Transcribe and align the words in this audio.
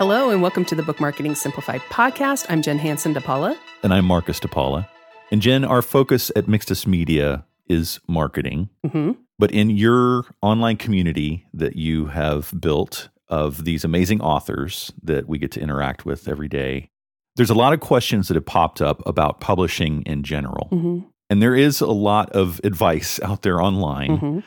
Hello, 0.00 0.30
and 0.30 0.40
welcome 0.40 0.64
to 0.64 0.74
the 0.74 0.82
Book 0.82 0.98
Marketing 0.98 1.34
Simplified 1.34 1.82
podcast. 1.90 2.46
I'm 2.48 2.62
Jen 2.62 2.78
Hanson 2.78 3.12
DePaula. 3.12 3.54
And 3.82 3.92
I'm 3.92 4.06
Marcus 4.06 4.40
DePaula. 4.40 4.88
And 5.30 5.42
Jen, 5.42 5.62
our 5.62 5.82
focus 5.82 6.32
at 6.34 6.46
Mixtus 6.46 6.86
Media 6.86 7.44
is 7.68 8.00
marketing. 8.08 8.70
Mm-hmm. 8.82 9.20
But 9.38 9.50
in 9.50 9.68
your 9.68 10.24
online 10.40 10.78
community 10.78 11.44
that 11.52 11.76
you 11.76 12.06
have 12.06 12.50
built 12.58 13.10
of 13.28 13.66
these 13.66 13.84
amazing 13.84 14.22
authors 14.22 14.90
that 15.02 15.28
we 15.28 15.38
get 15.38 15.50
to 15.50 15.60
interact 15.60 16.06
with 16.06 16.28
every 16.28 16.48
day, 16.48 16.88
there's 17.36 17.50
a 17.50 17.54
lot 17.54 17.74
of 17.74 17.80
questions 17.80 18.28
that 18.28 18.36
have 18.36 18.46
popped 18.46 18.80
up 18.80 19.06
about 19.06 19.42
publishing 19.42 20.00
in 20.04 20.22
general. 20.22 20.70
Mm-hmm. 20.72 21.00
And 21.28 21.42
there 21.42 21.54
is 21.54 21.82
a 21.82 21.88
lot 21.88 22.30
of 22.30 22.58
advice 22.64 23.20
out 23.20 23.42
there 23.42 23.60
online. 23.60 24.16
Mm-hmm. 24.16 24.38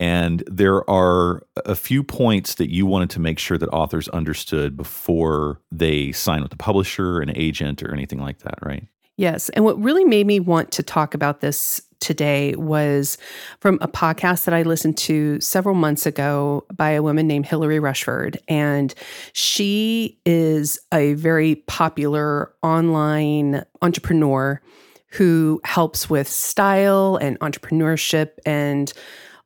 And 0.00 0.44
there 0.46 0.88
are 0.88 1.42
a 1.56 1.74
few 1.74 2.04
points 2.04 2.54
that 2.56 2.72
you 2.72 2.86
wanted 2.86 3.10
to 3.10 3.20
make 3.20 3.38
sure 3.38 3.58
that 3.58 3.68
authors 3.70 4.08
understood 4.08 4.76
before 4.76 5.60
they 5.72 6.12
sign 6.12 6.42
with 6.42 6.52
a 6.52 6.56
publisher, 6.56 7.20
an 7.20 7.32
agent, 7.34 7.82
or 7.82 7.92
anything 7.92 8.20
like 8.20 8.38
that, 8.40 8.58
right? 8.62 8.86
Yes. 9.16 9.48
And 9.50 9.64
what 9.64 9.80
really 9.82 10.04
made 10.04 10.26
me 10.28 10.38
want 10.38 10.70
to 10.72 10.82
talk 10.84 11.14
about 11.14 11.40
this 11.40 11.82
today 11.98 12.54
was 12.54 13.18
from 13.58 13.78
a 13.80 13.88
podcast 13.88 14.44
that 14.44 14.54
I 14.54 14.62
listened 14.62 14.96
to 14.98 15.40
several 15.40 15.74
months 15.74 16.06
ago 16.06 16.64
by 16.72 16.90
a 16.90 17.02
woman 17.02 17.26
named 17.26 17.46
Hilary 17.46 17.80
Rushford. 17.80 18.38
And 18.46 18.94
she 19.32 20.20
is 20.24 20.78
a 20.94 21.14
very 21.14 21.56
popular 21.56 22.52
online 22.62 23.64
entrepreneur 23.82 24.62
who 25.10 25.60
helps 25.64 26.08
with 26.08 26.28
style 26.28 27.16
and 27.16 27.38
entrepreneurship 27.40 28.32
and 28.46 28.92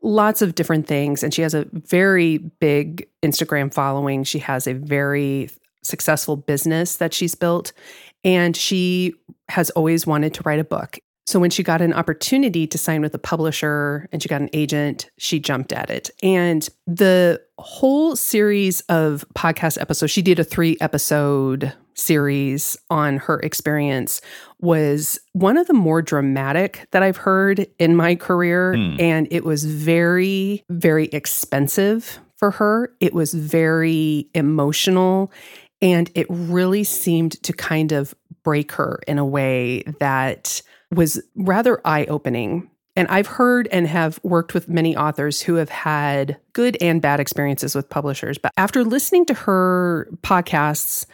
lots 0.03 0.43
of 0.43 0.55
different 0.55 0.87
things. 0.87 1.23
And 1.23 1.33
she 1.33 1.43
has 1.43 1.55
a 1.55 1.67
very 1.73 2.39
big 2.39 3.09
Instagram 3.23 3.73
following. 3.73 4.25
She 4.25 4.39
has 4.41 4.67
a 4.67 4.75
very 4.75 5.51
successful 5.83 6.37
business 6.37 6.97
that 6.97 7.15
she's 7.15 7.35
built. 7.35 7.73
And 8.25 8.57
she 8.57 9.15
has 9.49 9.71
always 9.71 10.07
wanted 10.07 10.35
to 10.35 10.43
write 10.45 10.61
a 10.61 10.65
book. 10.65 10.99
So 11.27 11.39
when 11.39 11.51
she 11.51 11.63
got 11.63 11.81
an 11.81 11.93
opportunity 11.93 12.67
to 12.67 12.77
sign 12.77 13.01
with 13.01 13.15
a 13.15 13.19
publisher 13.19 14.09
and 14.13 14.23
she 14.23 14.29
got 14.29 14.41
an 14.41 14.51
agent, 14.53 15.09
she 15.19 15.39
jumped 15.39 15.73
at 15.73 15.89
it. 15.89 16.11
And 16.23 16.69
the 16.87 17.41
whole 17.59 18.17
series 18.17 18.81
of 18.83 19.25
podcast 19.35 19.81
episodes, 19.81 20.13
she 20.13 20.23
did 20.23 20.41
a 20.41 20.45
three 20.45 20.77
episode 20.81 21.73
series 22.03 22.77
on 22.91 23.19
her 23.19 23.41
experience 23.41 24.21
was 24.61 25.19
one 25.33 25.57
of 25.57 25.67
the 25.67 25.75
more 25.75 26.03
dramatic 26.03 26.87
that 26.93 27.03
I've 27.03 27.17
heard 27.17 27.67
in 27.79 27.97
my 27.97 28.15
career. 28.15 28.75
Hmm. 28.75 28.97
And 28.99 29.29
it 29.31 29.45
was 29.45 29.65
very, 29.65 30.65
very 30.71 31.07
expensive 31.07 32.21
for 32.37 32.51
her. 32.51 32.93
It 33.01 33.15
was 33.15 33.35
very 33.35 34.29
emotional. 34.35 35.33
And 35.81 36.11
it 36.15 36.27
really 36.29 36.85
seemed 36.85 37.43
to 37.43 37.53
kind 37.53 37.93
of 37.93 38.15
break 38.45 38.73
her 38.73 39.01
in 39.07 39.19
a 39.19 39.25
way 39.25 39.83
that 40.01 40.63
was 40.93 41.23
rather 41.37 41.81
eye 41.85 42.05
opening. 42.07 42.69
And 42.95 43.09
I've 43.09 43.27
heard 43.27 43.69
and 43.73 43.87
have 43.87 44.21
worked 44.23 44.55
with 44.55 44.69
many 44.69 44.97
authors 44.97 45.41
who 45.41 45.55
have 45.55 45.71
had 45.71 46.39
good 46.53 46.77
and 46.81 47.01
bad 47.01 47.21
experiences 47.21 47.75
with 47.75 47.89
publishers. 47.89 48.39
But 48.39 48.53
after 48.57 48.85
listening 48.85 49.25
to 49.27 49.35
her 49.35 50.09
podcasts, 50.23 51.07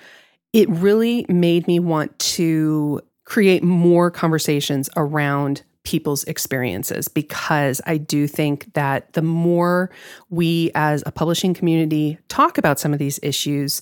it 0.52 0.68
really 0.68 1.26
made 1.28 1.66
me 1.66 1.78
want 1.78 2.18
to 2.18 3.00
create 3.24 3.62
more 3.62 4.10
conversations 4.10 4.88
around 4.96 5.62
people's 5.84 6.24
experiences 6.24 7.08
because 7.08 7.80
I 7.86 7.96
do 7.96 8.26
think 8.26 8.72
that 8.74 9.12
the 9.14 9.22
more 9.22 9.90
we 10.28 10.70
as 10.74 11.02
a 11.06 11.12
publishing 11.12 11.54
community 11.54 12.18
talk 12.28 12.58
about 12.58 12.78
some 12.78 12.92
of 12.92 12.98
these 12.98 13.18
issues, 13.22 13.80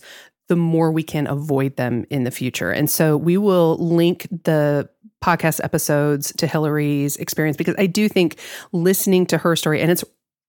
the 0.48 0.56
more 0.56 0.92
we 0.92 1.02
can 1.02 1.26
avoid 1.26 1.76
them 1.76 2.04
in 2.10 2.24
the 2.24 2.30
future. 2.30 2.70
And 2.70 2.88
so 2.88 3.16
we 3.16 3.36
will 3.36 3.76
link 3.78 4.28
the 4.44 4.88
podcast 5.22 5.60
episodes 5.64 6.32
to 6.36 6.46
Hilary's 6.46 7.16
experience 7.16 7.56
because 7.56 7.74
I 7.78 7.86
do 7.86 8.08
think 8.08 8.38
listening 8.72 9.26
to 9.26 9.38
her 9.38 9.56
story, 9.56 9.80
and 9.80 9.90
it's 9.90 10.04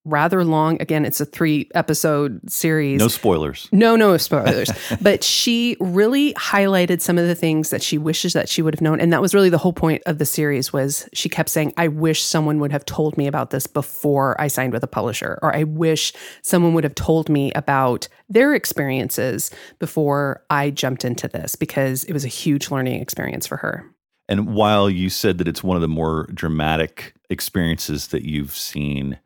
rather 0.08 0.44
long. 0.44 0.82
Again, 0.82 1.06
it's 1.06 1.20
a 1.20 1.26
three 1.26 1.70
episode 1.76 2.50
series. 2.50 3.00
No 3.00 3.08
spoilers. 3.08 3.70
No, 3.72 3.96
no 3.96 4.18
spoilers. 4.18 4.70
but 5.02 5.24
she 5.24 5.78
really 5.80 6.34
highlighted 6.34 7.02
some 7.02 7.18
of 7.18 7.28
the 7.28 7.36
things 7.36 7.70
that 7.70 7.84
she 7.84 7.98
wishes 7.98 8.34
that 8.34 8.50
she 8.50 8.62
would 8.62 8.74
have 8.74 8.82
known. 8.82 9.00
And 9.00 9.12
that 9.14 9.22
was 9.22 9.34
really 9.34 9.50
the 9.50 9.58
whole 9.58 9.74
point 9.74 10.02
of 10.06 10.18
the 10.18 10.26
series 10.26 10.72
was 10.72 11.08
she 11.14 11.30
kept 11.30 11.50
saying, 11.50 11.74
I 11.78 11.88
wish 11.88 12.24
someone 12.24 12.60
would 12.60 12.72
have 12.72 12.86
told 12.86 13.18
me 13.18 13.28
about 13.28 13.50
this 13.50 13.68
before 13.68 14.40
I 14.40 14.48
signed 14.48 14.74
with 14.74 14.84
a 14.84 14.88
publisher, 14.88 15.40
or 15.42 15.56
I 15.56 15.64
wish 15.64 16.14
someone 16.42 16.74
would 16.74 16.84
have 16.84 16.96
told 16.96 17.30
me 17.30 17.52
about 17.54 18.08
their 18.30 18.54
experiences 18.54 19.52
before 19.80 20.44
I 20.50 20.70
jumped 20.70 21.06
into 21.06 21.28
this 21.28 21.56
because 21.56 22.04
it 22.06 22.14
was 22.14 22.26
a 22.26 22.30
huge 22.30 22.72
learning 22.72 23.02
experience 23.02 23.46
for 23.46 23.58
her. 23.58 23.86
And 24.30 24.54
while 24.54 24.90
you 24.90 25.10
said 25.10 25.38
that 25.38 25.48
it's 25.48 25.64
one 25.64 25.78
of 25.78 25.82
the 25.82 25.88
more 25.88 26.28
dramatic 26.34 27.14
experiences 27.30 28.08
that 28.08 28.28
you've 28.28 28.56
seen, 28.56 29.20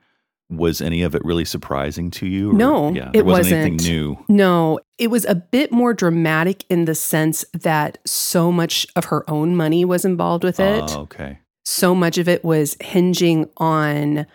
was 0.52 0.82
any 0.82 1.02
of 1.02 1.16
it 1.16 1.24
really 1.26 1.46
surprising 1.46 2.12
to 2.12 2.28
you? 2.28 2.52
or- 2.52 2.54
No, 2.54 2.94
yeah, 2.94 3.10
it 3.14 3.26
wasn't, 3.26 3.26
wasn't. 3.26 3.54
anything 3.62 3.78
new. 3.94 4.26
No, 4.30 4.80
it 4.98 5.10
was 5.10 5.26
a 5.26 5.36
bit 5.36 5.72
more 5.72 5.94
dramatic 5.94 6.66
in 6.70 6.86
the 6.86 6.96
sense 6.96 7.46
that 7.54 7.98
so 8.06 8.52
much 8.52 8.86
of 8.96 9.06
her 9.06 9.28
own 9.30 9.56
money 9.56 9.86
was 9.86 10.06
involved 10.06 10.44
with 10.44 10.60
it. 10.60 10.84
Oh, 10.90 11.02
okay. 11.02 11.40
so 11.66 11.96
much 11.96 12.18
of 12.18 12.28
it 12.28 12.44
was 12.44 12.76
hinging 12.82 13.50
on 13.58 14.26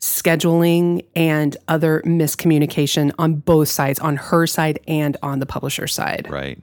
scheduling 0.00 1.04
and 1.14 1.56
other 1.68 2.02
miscommunication 2.04 3.12
on 3.18 3.36
both 3.36 3.68
sides, 3.68 3.98
on 4.00 4.16
her 4.16 4.46
side 4.46 4.78
and 4.88 5.16
on 5.22 5.38
the 5.38 5.46
publisher 5.46 5.86
side. 5.86 6.26
Right. 6.28 6.58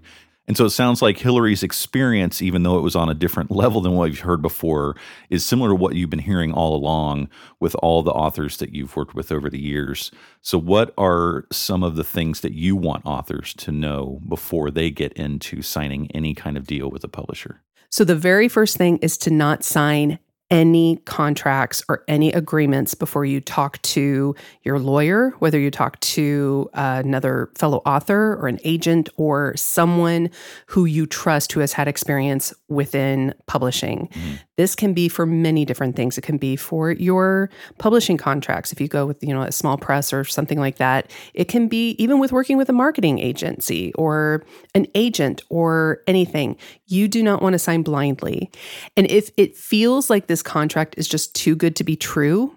And 0.50 0.58
so 0.58 0.66
it 0.66 0.72
sounds 0.72 1.04
like 1.04 1.20
Hilary's 1.20 1.62
experience, 1.62 2.42
even 2.42 2.64
though 2.64 2.80
it 2.80 2.82
was 2.82 2.96
on 2.96 3.08
a 3.08 3.14
different 3.14 3.52
level 3.56 3.82
than 3.82 3.94
what 3.94 4.10
you've 4.10 4.22
heard 4.22 4.42
before, 4.42 4.96
is 5.30 5.46
similar 5.46 5.70
to 5.70 5.76
what 5.76 5.96
you've 5.96 6.10
been 6.10 6.18
hearing 6.18 6.52
all 6.52 6.76
along 6.76 7.30
with 7.60 7.76
all 7.76 8.02
the 8.02 8.12
authors 8.12 8.58
that 8.58 8.74
you've 8.74 8.96
worked 8.96 9.14
with 9.14 9.32
over 9.32 9.48
the 9.48 9.60
years. 9.60 10.10
So, 10.42 10.58
what 10.58 10.92
are 10.98 11.46
some 11.52 11.84
of 11.84 11.96
the 11.96 12.04
things 12.04 12.42
that 12.42 12.54
you 12.54 12.76
want 12.76 13.06
authors 13.06 13.54
to 13.56 13.72
know 13.72 14.22
before 14.28 14.72
they 14.72 14.90
get 14.90 15.14
into 15.14 15.62
signing 15.62 16.10
any 16.16 16.34
kind 16.34 16.58
of 16.58 16.66
deal 16.66 16.90
with 16.90 17.04
a 17.04 17.08
publisher? 17.08 17.62
So, 17.92 18.04
the 18.04 18.16
very 18.16 18.48
first 18.48 18.76
thing 18.76 18.98
is 18.98 19.20
to 19.20 19.30
not 19.30 19.64
sign 19.64 20.18
any 20.52 20.98
contracts 21.06 21.84
or 21.88 22.04
any 22.08 22.32
agreements 22.32 22.96
before 22.96 23.24
you 23.24 23.40
talk 23.40 23.82
to 23.84 24.36
your 24.64 24.80
lawyer, 24.80 25.32
whether 25.40 25.60
you 25.60 25.70
talk 25.70 26.00
to 26.00 26.70
uh, 26.74 27.02
another 27.06 27.52
fellow 27.56 27.78
author 27.86 28.36
or 28.36 28.48
an 28.48 28.60
agent 28.64 29.10
or 29.18 29.56
someone 29.56 30.30
who 30.68 30.86
you 30.86 31.06
trust 31.06 31.52
who 31.52 31.60
has 31.60 31.74
had 31.74 31.88
experience 31.88 32.54
within 32.68 33.34
publishing. 33.46 34.10
This 34.58 34.76
can 34.76 34.94
be 34.94 35.08
for 35.08 35.26
many 35.26 35.66
different 35.66 35.96
things. 35.96 36.18
It 36.18 36.22
can 36.22 36.38
be 36.38 36.56
for 36.56 36.92
your 36.92 37.50
publishing 37.78 38.18
contracts 38.18 38.74
if 38.74 38.81
you 38.81 38.88
go 38.88 39.06
with, 39.06 39.24
you 39.24 39.34
know, 39.34 39.44
a 39.44 39.52
small 39.52 39.78
press 39.78 40.12
or 40.12 40.26
something 40.26 40.60
like 40.60 40.78
that. 40.78 41.12
It 41.34 41.46
can 41.46 41.68
be 41.68 41.92
even 41.92 42.20
with 42.20 42.31
working 42.31 42.58
with 42.58 42.70
a 42.70 42.74
marketing 42.74 43.20
agency 43.20 43.94
or 43.94 44.44
an 44.76 44.88
agent 44.96 45.44
or 45.50 46.02
anything. 46.08 46.58
You 46.88 47.08
do 47.08 47.24
not 47.24 47.42
want 47.42 47.54
to 47.54 47.60
sign 47.60 47.84
blindly. 47.84 48.52
And 48.98 49.10
if 49.10 49.31
it 49.38 49.56
feels 49.56 50.10
like 50.10 50.28
this 50.28 50.38
contract 50.44 50.95
is 50.97 51.07
just 51.07 51.35
too 51.35 51.55
good 51.55 51.75
to 51.77 51.83
be 51.83 51.95
true, 51.95 52.55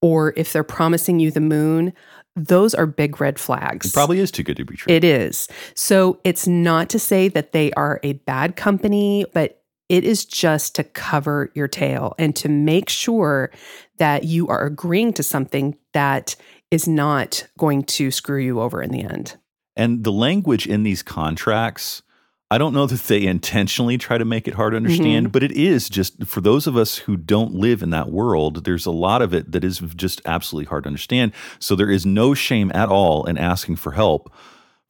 or 0.00 0.32
if 0.36 0.52
they're 0.52 0.64
promising 0.64 1.20
you 1.20 1.30
the 1.30 1.40
moon, 1.40 1.92
those 2.34 2.74
are 2.74 2.86
big 2.86 3.20
red 3.20 3.38
flags. 3.38 3.86
It 3.86 3.94
probably 3.94 4.20
is 4.20 4.30
too 4.30 4.42
good 4.42 4.58
to 4.58 4.64
be 4.64 4.76
true. 4.76 4.92
It 4.92 5.04
is. 5.04 5.48
So 5.74 6.20
it's 6.22 6.46
not 6.46 6.90
to 6.90 6.98
say 6.98 7.28
that 7.28 7.52
they 7.52 7.72
are 7.72 7.98
a 8.02 8.14
bad 8.14 8.56
company, 8.56 9.24
but 9.32 9.62
it 9.88 10.04
is 10.04 10.24
just 10.24 10.74
to 10.74 10.84
cover 10.84 11.50
your 11.54 11.68
tail 11.68 12.14
and 12.18 12.34
to 12.36 12.48
make 12.48 12.88
sure 12.88 13.50
that 13.98 14.24
you 14.24 14.48
are 14.48 14.64
agreeing 14.64 15.12
to 15.14 15.22
something 15.22 15.76
that 15.92 16.36
is 16.70 16.88
not 16.88 17.46
going 17.56 17.84
to 17.84 18.10
screw 18.10 18.40
you 18.40 18.60
over 18.60 18.82
in 18.82 18.90
the 18.90 19.02
end. 19.02 19.36
And 19.76 20.04
the 20.04 20.12
language 20.12 20.66
in 20.66 20.82
these 20.82 21.02
contracts, 21.02 22.02
I 22.50 22.58
don't 22.58 22.74
know 22.74 22.86
that 22.86 23.00
they 23.02 23.24
intentionally 23.26 23.98
try 23.98 24.18
to 24.18 24.24
make 24.24 24.46
it 24.46 24.54
hard 24.54 24.72
to 24.72 24.76
Mm-hmm. 24.76 24.86
understand, 24.86 25.32
but 25.32 25.42
it 25.42 25.52
is 25.52 25.88
just 25.88 26.24
for 26.24 26.40
those 26.40 26.66
of 26.66 26.76
us 26.76 26.96
who 26.96 27.16
don't 27.16 27.54
live 27.54 27.82
in 27.82 27.90
that 27.90 28.10
world, 28.10 28.64
there's 28.64 28.86
a 28.86 28.92
lot 28.92 29.20
of 29.20 29.34
it 29.34 29.50
that 29.52 29.64
is 29.64 29.80
just 29.96 30.22
absolutely 30.24 30.68
hard 30.68 30.84
to 30.84 30.88
understand. 30.88 31.32
So 31.58 31.74
there 31.74 31.90
is 31.90 32.06
no 32.06 32.34
shame 32.34 32.70
at 32.74 32.88
all 32.88 33.24
in 33.24 33.36
asking 33.36 33.76
for 33.76 33.92
help 33.92 34.32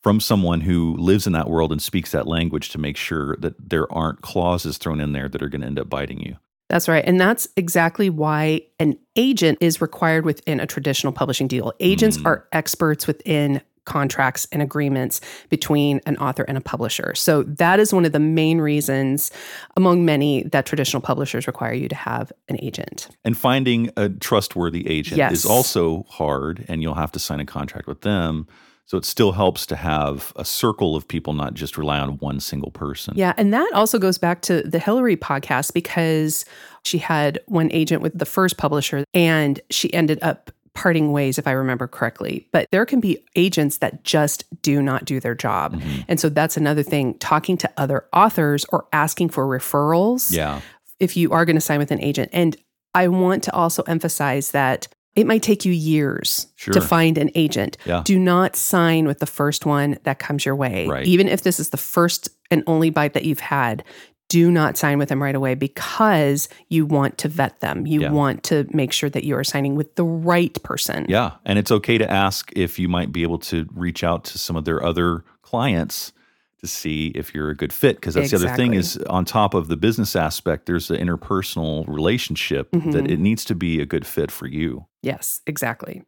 from 0.02 0.20
someone 0.20 0.60
who 0.60 0.96
lives 0.98 1.26
in 1.26 1.32
that 1.32 1.48
world 1.48 1.72
and 1.72 1.80
speaks 1.80 2.12
that 2.12 2.26
language 2.26 2.68
to 2.70 2.78
make 2.78 2.96
sure 2.96 3.36
that 3.38 3.54
there 3.70 3.90
aren't 3.92 4.20
clauses 4.20 4.76
thrown 4.78 5.00
in 5.00 5.12
there 5.12 5.28
that 5.28 5.42
are 5.42 5.48
going 5.48 5.62
to 5.62 5.66
end 5.66 5.78
up 5.78 5.88
biting 5.88 6.20
you. 6.20 6.36
That's 6.68 6.88
right. 6.88 7.04
And 7.04 7.20
that's 7.20 7.48
exactly 7.56 8.10
why 8.10 8.62
an 8.78 8.98
agent 9.14 9.58
is 9.60 9.80
required 9.80 10.24
within 10.24 10.60
a 10.60 10.66
traditional 10.66 11.12
publishing 11.12 11.48
deal. 11.48 11.72
Agents 11.80 12.18
are 12.24 12.46
experts 12.52 13.06
within 13.06 13.62
contracts 13.86 14.46
and 14.52 14.60
agreements 14.60 15.20
between 15.48 16.00
an 16.04 16.18
author 16.18 16.44
and 16.46 16.58
a 16.58 16.60
publisher. 16.60 17.14
So 17.14 17.42
that 17.44 17.80
is 17.80 17.94
one 17.94 18.04
of 18.04 18.12
the 18.12 18.20
main 18.20 18.60
reasons, 18.60 19.30
among 19.76 20.04
many, 20.04 20.42
that 20.52 20.66
traditional 20.66 21.00
publishers 21.00 21.46
require 21.46 21.72
you 21.72 21.88
to 21.88 21.94
have 21.96 22.30
an 22.48 22.58
agent. 22.62 23.08
And 23.24 23.36
finding 23.38 23.90
a 23.96 24.10
trustworthy 24.10 24.86
agent 24.86 25.16
Yes. 25.16 25.32
is 25.32 25.46
also 25.46 26.04
hard, 26.10 26.64
and 26.68 26.82
you'll 26.82 26.94
have 26.94 27.12
to 27.12 27.18
sign 27.18 27.40
a 27.40 27.46
contract 27.46 27.86
with 27.86 28.02
them 28.02 28.46
So 28.88 28.96
it 28.96 29.04
still 29.04 29.32
helps 29.32 29.66
to 29.66 29.76
have 29.76 30.32
a 30.36 30.44
circle 30.44 30.94
of 30.94 31.08
people, 31.08 31.32
not 31.32 31.54
just 31.54 31.76
rely 31.76 31.98
on 31.98 32.18
one 32.18 32.38
single 32.38 32.70
person. 32.70 33.14
Yeah. 33.16 33.34
And 33.36 33.52
that 33.52 33.68
also 33.74 33.98
goes 33.98 34.16
back 34.16 34.42
to 34.42 34.62
the 34.62 34.78
Hilary 34.78 35.16
podcast 35.16 35.74
because 35.74 36.44
she 36.84 36.98
had 36.98 37.40
one 37.46 37.68
agent 37.72 38.00
with 38.00 38.16
the 38.16 38.24
first 38.24 38.56
publisher 38.58 39.02
and 39.12 39.60
she 39.70 39.92
ended 39.92 40.20
up 40.22 40.52
parting 40.76 41.10
ways, 41.10 41.38
if 41.38 41.46
I 41.46 41.52
remember 41.52 41.88
correctly. 41.88 42.46
But 42.52 42.68
there 42.70 42.84
can 42.84 43.00
be 43.00 43.24
agents 43.34 43.78
that 43.78 44.04
just 44.04 44.44
do 44.62 44.82
not 44.82 45.06
do 45.06 45.18
their 45.18 45.34
job. 45.34 45.74
Mm-hmm. 45.74 46.02
And 46.06 46.20
so 46.20 46.28
that's 46.28 46.56
another 46.56 46.82
thing 46.82 47.18
talking 47.18 47.56
to 47.56 47.72
other 47.78 48.04
authors 48.12 48.66
or 48.66 48.86
asking 48.92 49.30
for 49.30 49.46
referrals. 49.46 50.30
Yeah. 50.30 50.60
If 51.00 51.16
you 51.16 51.32
are 51.32 51.44
going 51.44 51.56
to 51.56 51.62
sign 51.62 51.78
with 51.78 51.90
an 51.90 52.00
agent. 52.02 52.30
And 52.32 52.56
I 52.94 53.08
want 53.08 53.42
to 53.44 53.54
also 53.54 53.82
emphasize 53.84 54.50
that 54.50 54.88
it 55.14 55.26
might 55.26 55.42
take 55.42 55.64
you 55.64 55.72
years 55.72 56.46
sure. 56.56 56.74
to 56.74 56.80
find 56.82 57.16
an 57.16 57.30
agent. 57.34 57.78
Yeah. 57.86 58.02
Do 58.04 58.18
not 58.18 58.54
sign 58.54 59.06
with 59.06 59.18
the 59.18 59.26
first 59.26 59.64
one 59.64 59.98
that 60.04 60.18
comes 60.18 60.44
your 60.44 60.54
way. 60.54 60.86
Right. 60.86 61.06
Even 61.06 61.26
if 61.26 61.40
this 61.40 61.58
is 61.58 61.70
the 61.70 61.78
first 61.78 62.28
and 62.50 62.62
only 62.66 62.90
bite 62.90 63.14
that 63.14 63.24
you've 63.24 63.40
had, 63.40 63.82
do 64.28 64.50
not 64.50 64.76
sign 64.76 64.98
with 64.98 65.08
them 65.08 65.22
right 65.22 65.34
away 65.34 65.54
because 65.54 66.48
you 66.68 66.84
want 66.84 67.16
to 67.18 67.28
vet 67.28 67.60
them. 67.60 67.86
You 67.86 68.00
Yeah. 68.02 68.10
want 68.10 68.42
to 68.44 68.66
make 68.72 68.92
sure 68.92 69.08
that 69.10 69.24
you 69.24 69.36
are 69.36 69.44
signing 69.44 69.74
with 69.76 69.94
the 69.94 70.04
right 70.04 70.60
person. 70.62 71.06
Yeah. 71.08 71.32
And 71.44 71.58
it's 71.58 71.70
okay 71.70 71.96
to 71.98 72.10
ask 72.10 72.50
if 72.56 72.78
you 72.78 72.88
might 72.88 73.12
be 73.12 73.22
able 73.22 73.38
to 73.40 73.66
reach 73.72 74.02
out 74.02 74.24
to 74.24 74.38
some 74.38 74.56
of 74.56 74.64
their 74.64 74.82
other 74.84 75.24
clients 75.42 76.12
to 76.60 76.66
see 76.66 77.08
if 77.14 77.34
you're 77.34 77.50
a 77.50 77.54
good 77.54 77.72
fit. 77.72 77.96
Because 77.96 78.14
that's 78.14 78.30
the 78.30 78.36
other 78.36 78.48
thing 78.56 78.74
is 78.74 78.96
on 79.08 79.24
top 79.24 79.54
of 79.54 79.68
the 79.68 79.76
business 79.76 80.16
aspect, 80.16 80.66
there's 80.66 80.88
the 80.88 80.96
interpersonal 80.96 81.86
relationship 81.86 82.70
that 82.72 82.82
Mhm. 82.82 83.10
it 83.10 83.20
needs 83.20 83.44
to 83.44 83.54
be 83.54 83.80
a 83.80 83.86
good 83.86 84.06
fit 84.06 84.30
for 84.30 84.46
you. 84.46 84.86
Yes, 85.02 85.40
exactly. 85.46 86.02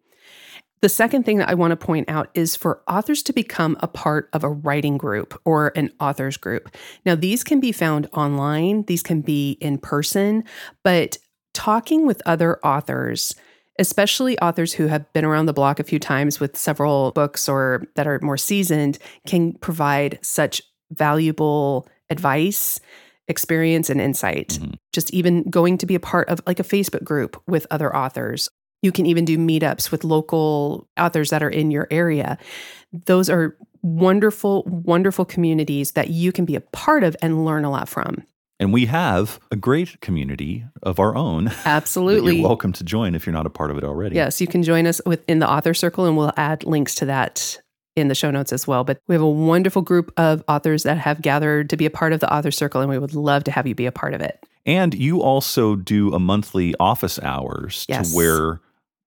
The 0.80 0.88
second 0.88 1.24
thing 1.24 1.38
that 1.38 1.48
I 1.48 1.54
want 1.54 1.72
to 1.72 1.76
point 1.76 2.08
out 2.08 2.30
is 2.34 2.54
for 2.54 2.82
authors 2.88 3.22
to 3.24 3.32
become 3.32 3.76
a 3.80 3.88
part 3.88 4.28
of 4.32 4.44
a 4.44 4.50
writing 4.50 4.96
group 4.96 5.40
or 5.44 5.72
an 5.74 5.90
authors 5.98 6.36
group. 6.36 6.74
Now, 7.04 7.14
these 7.14 7.42
can 7.42 7.60
be 7.60 7.72
found 7.72 8.08
online, 8.12 8.84
these 8.84 9.02
can 9.02 9.20
be 9.20 9.58
in 9.60 9.78
person, 9.78 10.44
but 10.84 11.18
talking 11.52 12.06
with 12.06 12.22
other 12.26 12.64
authors, 12.64 13.34
especially 13.78 14.38
authors 14.38 14.72
who 14.72 14.86
have 14.86 15.12
been 15.12 15.24
around 15.24 15.46
the 15.46 15.52
block 15.52 15.80
a 15.80 15.84
few 15.84 15.98
times 15.98 16.38
with 16.38 16.56
several 16.56 17.10
books 17.12 17.48
or 17.48 17.84
that 17.96 18.06
are 18.06 18.20
more 18.22 18.36
seasoned, 18.36 18.98
can 19.26 19.54
provide 19.54 20.18
such 20.22 20.62
valuable 20.92 21.88
advice 22.10 22.80
experience 23.28 23.90
and 23.90 24.00
insight. 24.00 24.58
Mhm. 24.60 24.74
Just 24.92 25.12
even 25.12 25.42
going 25.44 25.76
to 25.78 25.86
be 25.86 25.94
a 25.94 26.00
part 26.00 26.28
of 26.28 26.40
like 26.46 26.58
a 26.58 26.64
Facebook 26.64 27.04
group 27.04 27.40
with 27.46 27.66
other 27.70 27.94
authors. 27.94 28.48
You 28.82 28.92
can 28.92 29.06
even 29.06 29.24
do 29.24 29.36
meetups 29.36 29.90
with 29.90 30.04
local 30.04 30.88
authors 30.98 31.30
that 31.30 31.42
are 31.42 31.48
in 31.50 31.70
your 31.70 31.88
area. 31.90 32.38
Those 32.92 33.28
are 33.28 33.56
wonderful, 33.82 34.62
wonderful 34.66 35.24
communities 35.24 35.92
that 35.92 36.10
you 36.10 36.32
can 36.32 36.44
be 36.44 36.54
a 36.54 36.60
part 36.60 37.02
of 37.04 37.16
and 37.22 37.44
learn 37.44 37.64
a 37.64 37.70
lot 37.70 37.88
from. 37.88 38.22
And 38.60 38.72
we 38.72 38.86
have 38.86 39.38
a 39.52 39.56
great 39.56 40.00
community 40.00 40.64
of 40.82 40.98
our 40.98 41.14
own. 41.16 41.52
Absolutely. 41.64 42.36
You're 42.38 42.46
welcome 42.48 42.72
to 42.72 42.84
join 42.84 43.14
if 43.14 43.24
you're 43.26 43.32
not 43.32 43.46
a 43.46 43.50
part 43.50 43.70
of 43.70 43.78
it 43.78 43.84
already. 43.84 44.16
Yes, 44.16 44.40
you 44.40 44.46
can 44.48 44.62
join 44.62 44.86
us 44.86 45.00
within 45.06 45.38
the 45.38 45.48
author 45.48 45.74
circle, 45.74 46.04
and 46.06 46.16
we'll 46.16 46.32
add 46.36 46.64
links 46.64 46.94
to 46.96 47.04
that 47.06 47.60
in 47.94 48.08
the 48.08 48.14
show 48.16 48.30
notes 48.32 48.52
as 48.52 48.66
well. 48.66 48.82
But 48.84 49.00
we 49.06 49.14
have 49.14 49.22
a 49.22 49.28
wonderful 49.28 49.82
group 49.82 50.12
of 50.16 50.42
authors 50.48 50.82
that 50.84 50.98
have 50.98 51.22
gathered 51.22 51.70
to 51.70 51.76
be 51.76 51.86
a 51.86 51.90
part 51.90 52.12
of 52.12 52.18
the 52.20 52.32
author 52.32 52.50
circle, 52.50 52.80
and 52.80 52.90
we 52.90 52.98
would 52.98 53.14
love 53.14 53.44
to 53.44 53.52
have 53.52 53.66
you 53.66 53.74
be 53.76 53.86
a 53.86 53.92
part 53.92 54.12
of 54.14 54.20
it. 54.20 54.44
And 54.66 54.92
you 54.92 55.22
also 55.22 55.76
do 55.76 56.12
a 56.12 56.18
monthly 56.18 56.74
office 56.80 57.18
hours 57.22 57.86
Yes. 57.88 58.10
to 58.10 58.16
where 58.16 58.60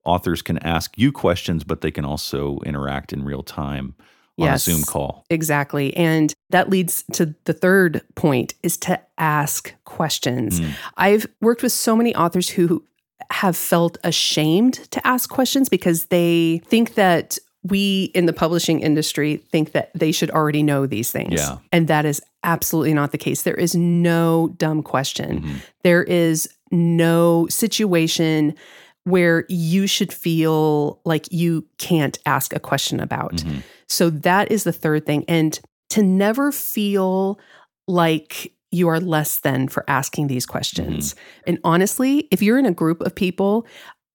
authors 0.05 0.41
can 0.41 0.57
ask 0.59 0.97
you 0.97 1.11
questions, 1.11 1.63
but 1.63 1.81
they 1.81 1.91
can 1.91 2.05
also 2.05 2.59
interact 2.65 3.13
in 3.13 3.23
real 3.23 3.43
time 3.43 3.95
on 4.39 4.45
Yes. 4.47 4.67
a 4.67 4.71
Zoom 4.71 4.83
call. 4.83 5.25
Exactly. 5.29 5.95
And 5.95 6.33
that 6.49 6.69
leads 6.69 7.03
to 7.13 7.35
the 7.45 7.53
third 7.53 8.01
point 8.15 8.53
is 8.63 8.77
to 8.77 8.99
ask 9.17 9.73
questions. 9.85 10.59
Mm. 10.59 10.71
I've 10.97 11.27
worked 11.41 11.61
with 11.63 11.71
so 11.73 11.95
many 11.95 12.15
authors 12.15 12.49
who 12.49 12.83
have 13.29 13.55
felt 13.55 13.97
ashamed 14.03 14.73
to 14.91 15.05
ask 15.05 15.29
questions 15.29 15.69
because 15.69 16.05
they 16.05 16.61
think 16.65 16.95
that 16.95 17.37
we 17.63 18.05
in 18.15 18.25
the 18.25 18.33
publishing 18.33 18.79
industry 18.79 19.37
think 19.51 19.73
that 19.73 19.91
they 19.93 20.11
should 20.11 20.31
already 20.31 20.63
know 20.63 20.87
these 20.87 21.11
things. 21.11 21.33
Yeah. 21.33 21.57
And 21.71 21.87
that 21.87 22.05
is 22.05 22.19
absolutely 22.43 22.93
not 22.95 23.11
the 23.11 23.19
case. 23.19 23.43
There 23.43 23.53
is 23.53 23.75
no 23.75 24.51
dumb 24.57 24.81
question. 24.81 25.43
Mhm. 25.43 25.55
There 25.83 26.03
is 26.03 26.49
no 26.71 27.45
situation 27.49 28.55
where 29.03 29.45
you 29.49 29.87
should 29.87 30.13
feel 30.13 30.99
like 31.05 31.31
you 31.31 31.65
can't 31.77 32.19
ask 32.25 32.55
a 32.55 32.59
question 32.59 32.99
about. 32.99 33.37
Mhm. 33.37 33.63
So 33.87 34.09
that 34.09 34.51
is 34.51 34.63
the 34.63 34.71
third 34.71 35.05
thing. 35.05 35.25
And 35.27 35.59
to 35.89 36.03
never 36.03 36.51
feel 36.51 37.39
like 37.87 38.53
you 38.71 38.87
are 38.87 38.99
less 38.99 39.39
than 39.39 39.67
for 39.67 39.83
asking 39.89 40.27
these 40.27 40.45
questions. 40.45 41.15
And 41.45 41.59
honestly, 41.63 42.27
if 42.31 42.41
you're 42.41 42.57
in 42.57 42.65
a 42.65 42.71
group 42.71 43.01
of 43.01 43.13
people, 43.13 43.65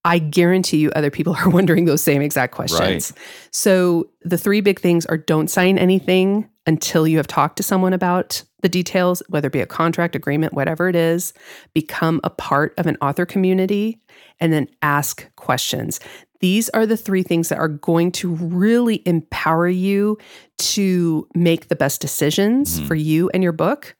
I 0.03 0.19
guarantee 0.19 0.77
you 0.77 0.89
other 0.95 1.11
people 1.11 1.35
are 1.39 1.49
wondering 1.49 1.85
those 1.85 2.01
same 2.01 2.21
exact 2.21 2.55
questions. 2.55 3.13
So 3.51 4.09
the 4.21 4.37
three 4.37 4.61
big 4.61 4.79
things 4.79 5.05
are 5.05 5.17
don't 5.17 5.49
sign 5.49 5.77
anything 5.77 6.49
until 6.67 7.07
you 7.07 7.17
have 7.17 7.27
talked 7.27 7.57
to 7.57 7.63
someone 7.63 7.93
about 7.93 8.43
the 8.61 8.69
details, 8.69 9.23
whether 9.29 9.47
it 9.47 9.53
be 9.53 9.61
a 9.61 9.65
contract, 9.65 10.15
agreement, 10.15 10.53
whatever 10.53 10.89
it 10.89 10.95
is, 10.95 11.33
become 11.73 12.19
a 12.23 12.29
part 12.29 12.73
of 12.77 12.85
an 12.85 12.97
author 13.01 13.25
community, 13.25 13.99
and 14.39 14.51
then 14.51 14.67
ask 14.81 15.27
questions. 15.35 15.99
These 16.39 16.69
are 16.69 16.85
the 16.85 16.97
three 16.97 17.23
things 17.23 17.49
that 17.49 17.57
are 17.57 17.67
going 17.67 18.11
to 18.13 18.35
really 18.35 19.01
empower 19.07 19.67
you 19.67 20.17
to 20.59 21.27
make 21.33 21.67
the 21.69 21.75
best 21.75 22.01
decisions 22.01 22.79
Mhm. 22.79 22.87
for 22.87 22.95
you 22.95 23.29
and 23.29 23.41
your 23.41 23.53
book. 23.53 23.95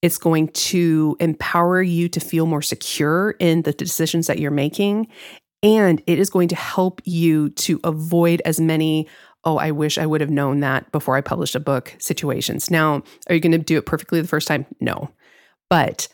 It's 0.00 0.18
going 0.18 0.48
to 0.48 1.16
empower 1.20 1.82
you 1.82 2.08
to 2.08 2.20
feel 2.20 2.46
more 2.46 2.62
secure 2.62 3.34
in 3.38 3.62
the 3.62 3.72
decisions 3.72 4.26
that 4.26 4.38
you're 4.38 4.50
making. 4.50 5.08
And 5.62 6.02
it 6.06 6.18
is 6.18 6.28
going 6.28 6.48
to 6.48 6.56
help 6.56 7.00
you 7.04 7.50
to 7.50 7.78
avoid 7.84 8.42
as 8.44 8.58
many, 8.58 9.06
oh, 9.44 9.58
I 9.58 9.70
wish 9.70 9.98
I 9.98 10.06
would 10.06 10.20
have 10.20 10.30
known 10.30 10.60
that 10.60 10.90
before 10.92 11.16
I 11.16 11.20
published 11.20 11.54
a 11.54 11.60
book 11.60 11.96
situations. 11.98 12.70
Now, 12.70 13.02
are 13.28 13.34
you 13.34 13.40
going 13.40 13.52
to 13.52 13.58
do 13.58 13.78
it 13.78 13.86
perfectly 13.86 14.20
the 14.20 14.28
first 14.28 14.48
time? 14.48 14.66
No. 14.80 15.10
But 15.68 16.08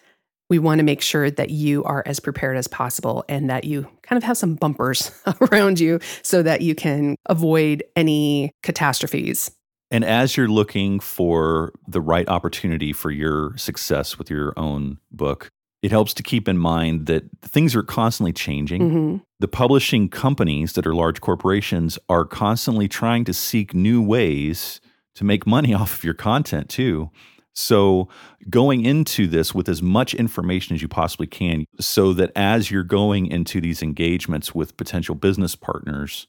we 0.50 0.58
want 0.58 0.78
to 0.78 0.84
make 0.84 1.02
sure 1.02 1.30
that 1.30 1.50
you 1.50 1.84
are 1.84 2.02
as 2.06 2.20
prepared 2.20 2.56
as 2.56 2.68
possible 2.68 3.24
and 3.28 3.50
that 3.50 3.64
you 3.64 3.86
kind 4.02 4.16
of 4.16 4.22
have 4.24 4.38
some 4.38 4.54
bumpers 4.54 5.10
around 5.52 5.78
you 5.78 6.00
so 6.22 6.42
that 6.42 6.62
you 6.62 6.74
can 6.74 7.16
avoid 7.26 7.84
any 7.96 8.52
catastrophes. 8.62 9.50
And 9.90 10.04
as 10.04 10.36
you're 10.36 10.48
looking 10.48 11.00
for 11.00 11.72
the 11.86 12.00
right 12.00 12.28
opportunity 12.28 12.92
for 12.92 13.10
your 13.10 13.56
success 13.56 14.18
with 14.18 14.30
your 14.30 14.52
own 14.58 14.98
book, 15.10 15.50
it 15.82 15.90
helps 15.90 16.12
to 16.14 16.22
keep 16.22 16.48
in 16.48 16.58
mind 16.58 17.06
that 17.06 17.24
things 17.42 17.76
are 17.76 17.82
constantly 17.82 18.32
changing. 18.32 18.80
Mhm. 18.82 19.22
The 19.38 19.48
publishing 19.48 20.08
companies 20.08 20.72
that 20.72 20.86
are 20.86 20.94
large 20.94 21.20
corporations 21.20 21.98
are 22.08 22.24
constantly 22.24 22.88
trying 22.88 23.24
to 23.24 23.32
seek 23.32 23.74
new 23.74 24.02
ways 24.02 24.80
to 25.14 25.24
make 25.24 25.46
money 25.46 25.74
off 25.80 25.98
of 25.98 26.04
your 26.04 26.14
content 26.14 26.68
too. 26.68 27.10
So, 27.54 28.08
going 28.48 28.84
into 28.84 29.26
this 29.26 29.52
with 29.52 29.68
as 29.68 29.82
much 29.82 30.14
information 30.14 30.76
as 30.76 30.82
you 30.82 30.86
possibly 30.86 31.26
can, 31.26 31.64
so 31.80 32.12
that 32.12 32.30
as 32.36 32.70
you're 32.70 32.84
going 32.84 33.26
into 33.26 33.60
these 33.60 33.82
engagements 33.82 34.54
with 34.54 34.76
potential 34.76 35.16
business 35.16 35.56
partners, 35.56 36.28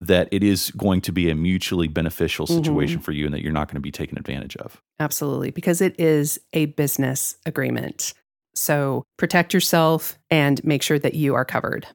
that 0.00 0.28
it 0.32 0.42
is 0.42 0.72
going 0.72 1.00
to 1.02 1.12
be 1.12 1.30
a 1.30 1.36
mutually 1.36 1.86
beneficial 1.86 2.46
situation 2.48 2.98
for 2.98 3.12
you 3.12 3.24
and 3.24 3.32
that 3.32 3.40
you're 3.40 3.52
not 3.52 3.68
going 3.68 3.76
to 3.76 3.80
be 3.80 3.92
taken 3.92 4.18
advantage 4.18 4.56
of. 4.56 4.82
Absolutely, 4.98 5.52
because 5.52 5.80
it 5.80 5.94
is 5.98 6.40
a 6.52 6.66
business 6.66 7.36
agreement. 7.46 8.12
So 8.54 9.04
protect 9.16 9.52
yourself 9.52 10.18
and 10.30 10.62
make 10.64 10.82
sure 10.82 10.98
that 10.98 11.14
you 11.14 11.34
are 11.34 11.44
covered. 11.44 11.86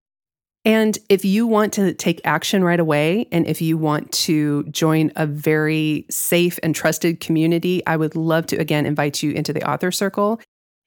And 0.66 0.98
if 1.08 1.24
you 1.24 1.48
want 1.48 1.74
to 1.74 1.94
take 1.94 2.20
action 2.26 2.64
right 2.64 2.80
away, 2.80 3.28
and 3.32 3.48
if 3.48 3.62
you 3.62 3.78
want 3.78 4.12
to 4.12 4.64
join 4.66 5.12
a 5.16 5.26
very 5.26 6.06
safe 6.10 6.60
and 6.62 6.76
trusted 6.76 7.22
community, 7.22 7.82
I 7.88 7.96
would 7.96 8.16
love 8.16 8.46
to 8.48 8.58
again 8.58 8.86
invite 8.86 9.24
you 9.24 9.32
into 9.32 9.54
the 9.54 9.68
author 9.70 9.92
circle. 9.92 10.42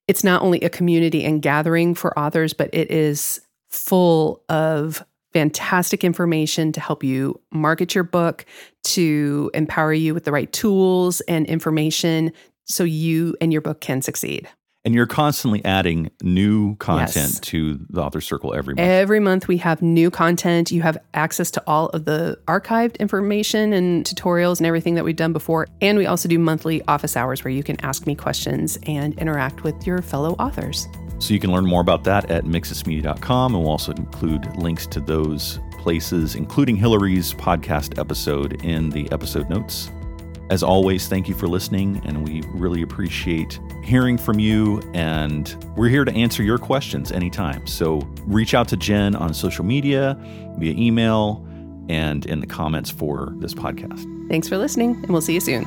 It's 0.09 0.23
not 0.23 0.43
only 0.43 0.61
a 0.61 0.69
community 0.69 1.25
and 1.25 1.41
gathering 1.41 1.95
for 1.95 2.17
authors, 2.19 2.53
but 2.53 2.69
it 2.73 2.91
is 2.91 3.41
full 3.71 4.45
of 4.51 5.03
fantastic 5.33 6.05
information 6.05 6.73
to 6.73 6.81
help 6.81 7.03
you 7.03 7.41
market 7.51 7.95
your 7.95 8.05
book, 8.05 8.45
to 8.85 9.51
empower 9.55 9.95
you 9.95 10.13
with 10.13 10.25
the 10.25 10.33
right 10.33 10.53
tools 10.53 11.23
and 11.23 11.47
information 11.47 12.33
so 12.67 12.85
you 12.85 13.35
and 13.41 13.53
your 13.53 13.63
book 13.63 13.81
can 13.81 14.03
succeed. 14.03 14.49
And 14.85 14.97
you're 14.97 15.07
constantly 15.07 15.65
adding 15.65 16.11
new 16.23 16.75
content 16.77 17.15
Yes. 17.15 17.41
to 17.41 17.79
the 17.89 18.03
author 18.03 18.21
circle 18.21 18.53
every 18.53 18.75
month. 18.75 18.81
Every 18.89 19.21
month 19.21 19.47
we 19.47 19.59
have 19.59 19.81
new 19.81 20.11
content. 20.11 20.73
You 20.73 20.83
have 20.83 20.99
access 21.15 21.53
to 21.53 21.63
all 21.69 21.87
of 21.91 22.05
the 22.05 22.37
archived 22.49 22.99
information 22.99 23.73
and 23.73 24.05
tutorials 24.05 24.59
and 24.59 24.67
everything 24.67 24.97
that 24.97 25.05
we've 25.05 25.15
done 25.15 25.33
before. 25.33 25.69
And 25.81 25.99
we 25.99 26.07
also 26.07 26.29
do 26.29 26.37
monthly 26.37 26.83
office 26.89 27.17
hours 27.17 27.45
where 27.45 27.53
you 27.53 27.63
can 27.63 27.81
ask 27.85 28.09
me 28.09 28.17
questions 28.17 28.77
and 28.89 29.17
interact 29.21 29.63
with 29.63 29.87
your 29.87 30.03
fellow 30.03 30.33
authors. 30.41 30.89
So 31.21 31.33
you 31.33 31.39
can 31.39 31.53
learn 31.53 31.65
more 31.65 31.81
about 31.81 32.03
that 32.05 32.29
at 32.33 32.43
mixtusmedia.com, 32.45 33.55
and 33.55 33.63
we'll 33.63 33.71
also 33.71 33.93
include 33.93 34.57
links 34.57 34.89
to 34.89 34.99
those 34.99 35.61
places, 35.79 36.35
including 36.35 36.75
Hilary's 36.75 37.33
podcast 37.35 38.01
episode 38.01 38.65
in 38.65 38.91
the 38.91 39.11
episode 39.13 39.49
notes. 39.49 39.93
As 40.53 40.63
always, 40.63 41.09
thank 41.09 41.29
you 41.29 41.35
for 41.35 41.49
listening, 41.49 42.03
and 42.05 42.29
we 42.29 42.43
really 42.49 42.83
appreciate 42.83 43.59
hearing 43.83 44.19
from 44.19 44.39
you. 44.39 44.83
And 44.93 45.57
we're 45.79 45.89
here 45.89 46.05
to 46.05 46.13
answer 46.13 46.43
your 46.43 46.59
questions 46.59 47.11
anytime. 47.11 47.67
So 47.67 48.01
reach 48.27 48.53
out 48.53 48.69
to 48.69 48.77
Jen 48.77 49.17
on 49.17 49.33
social 49.33 49.65
media, 49.65 50.15
via 50.59 50.75
email, 50.75 51.43
and 51.89 52.27
in 52.27 52.41
the 52.41 52.47
comments 52.47 52.91
for 52.91 53.33
this 53.39 53.55
podcast. 53.55 54.07
Thanks 54.29 54.47
for 54.47 54.59
listening, 54.59 54.97
and 54.97 55.09
we'll 55.09 55.23
see 55.23 55.33
you 55.33 55.41
soon. 55.41 55.65